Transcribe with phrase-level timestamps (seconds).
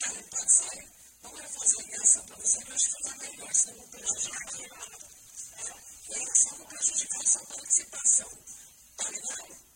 [0.00, 0.76] para passar,
[1.22, 4.60] não é fazer graça para você prejudicar melhor, você não prejudica
[5.56, 5.74] é,
[6.08, 8.30] e aí só não prejudicar sua participação.
[8.96, 9.70] Tá ligado?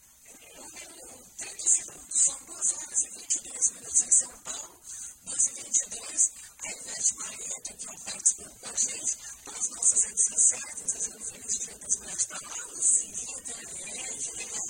[0.57, 4.81] Número 30 segundos, são 2 horas e 22 minutos em São Paulo,
[5.25, 6.31] 2 e 22,
[6.65, 11.25] a Ivete Maria tem que participando com a gente, para as nossas redes sociais, desejando
[11.25, 13.15] feliz dia das mulheres para lá, Lucinha,
[14.15, 14.61] Angela,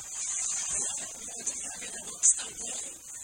[0.69, 3.24] a Maria de Gabriela Box também.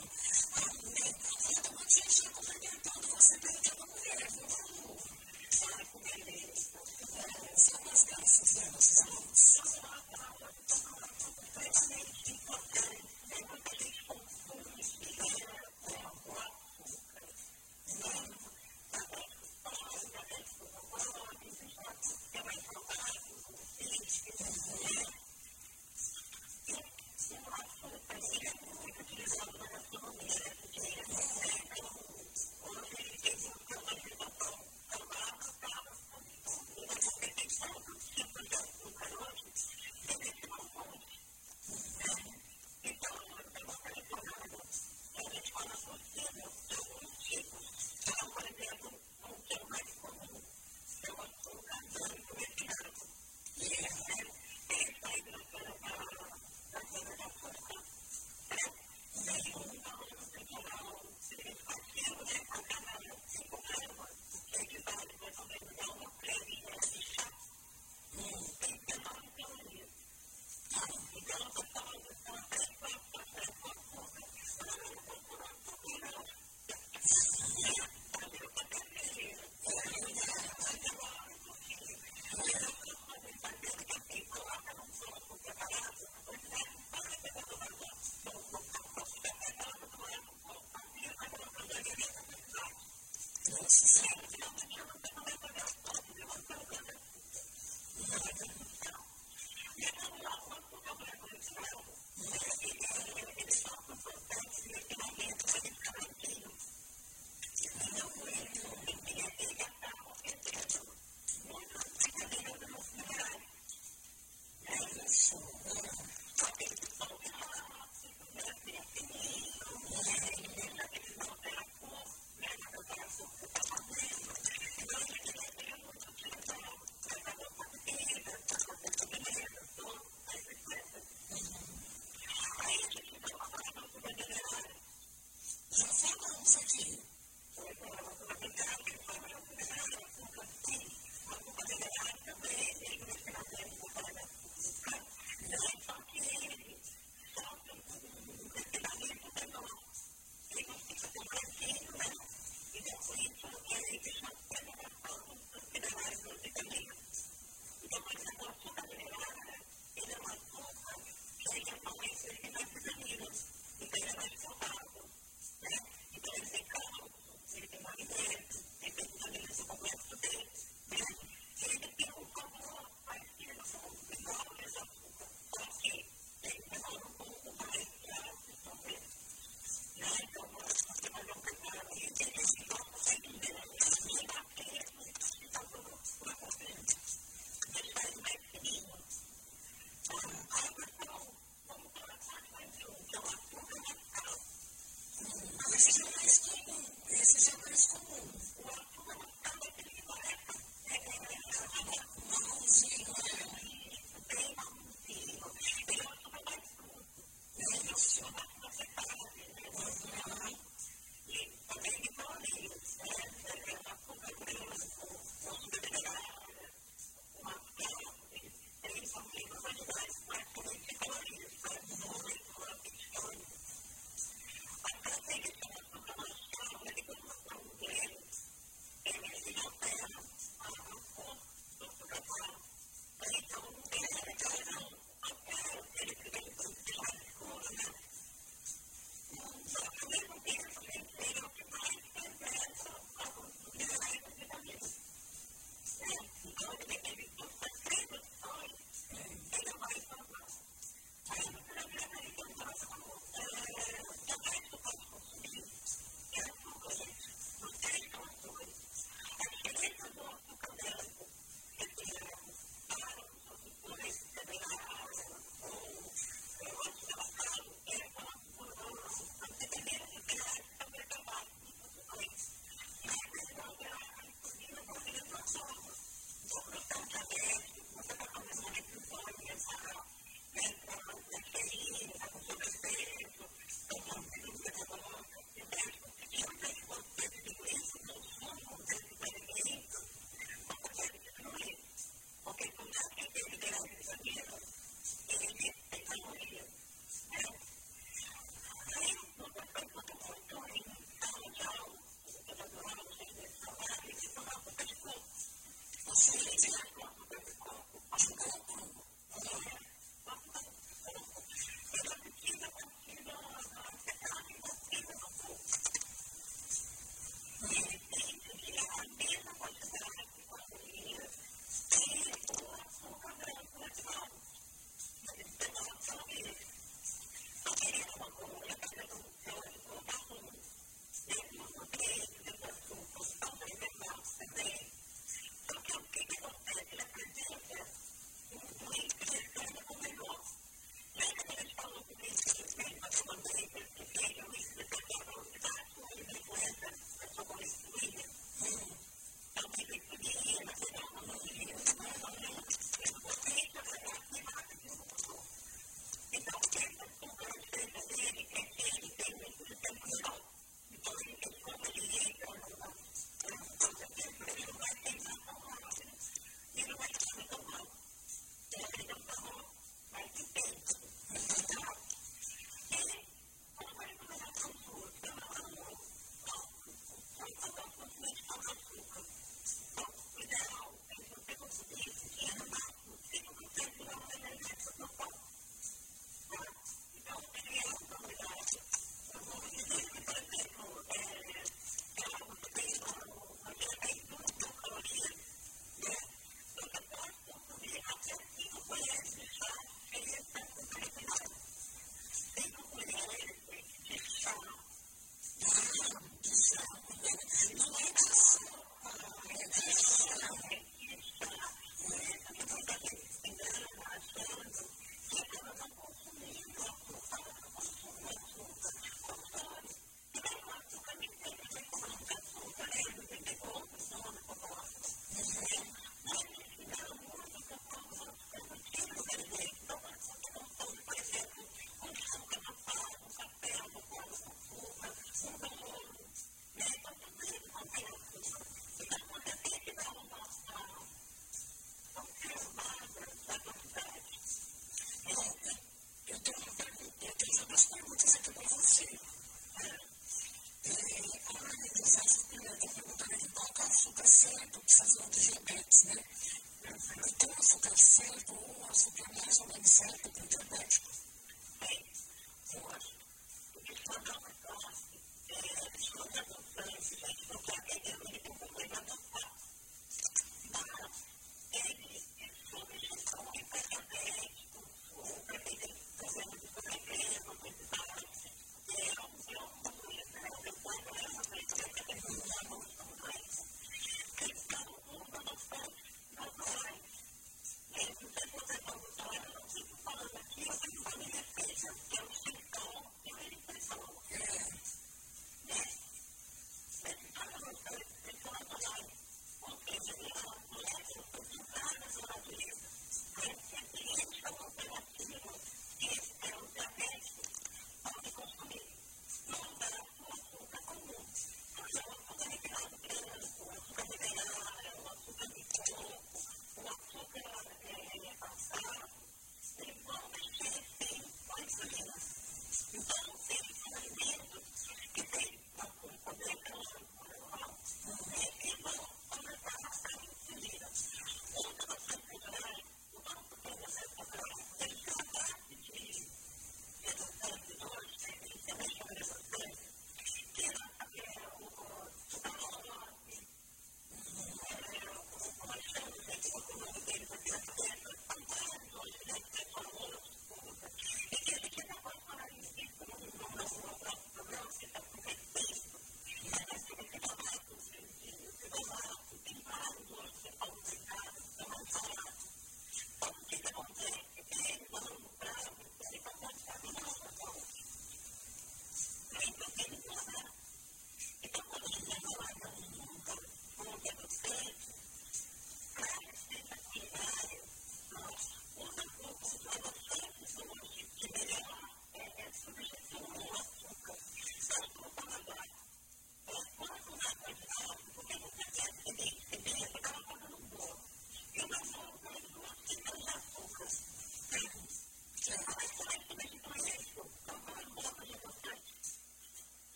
[195.81, 196.77] relationship with his school.
[197.09, 198.21] Relationship with his school.
[198.61, 199.00] What